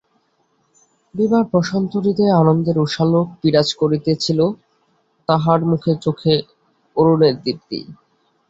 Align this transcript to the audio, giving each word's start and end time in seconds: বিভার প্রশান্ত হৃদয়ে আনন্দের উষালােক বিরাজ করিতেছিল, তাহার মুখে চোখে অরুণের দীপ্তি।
বিভার 1.15 1.43
প্রশান্ত 1.51 1.91
হৃদয়ে 1.97 2.37
আনন্দের 2.41 2.77
উষালােক 2.79 3.27
বিরাজ 3.41 3.69
করিতেছিল, 3.73 4.39
তাহার 5.29 5.59
মুখে 5.69 5.93
চোখে 6.03 6.33
অরুণের 6.97 7.35
দীপ্তি। 7.43 7.79